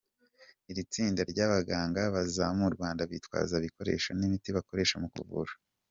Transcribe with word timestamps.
Iri 0.71 0.83
tsinda 0.91 1.21
ry’abaganga 1.31 2.01
baza 2.13 2.45
mu 2.59 2.67
Rwanda 2.75 3.01
bitwaza 3.11 3.53
ibikoresho 3.61 4.09
n’imiti 4.13 4.49
bakoresha 4.57 4.95
mu 5.03 5.09
kuvura. 5.15 5.51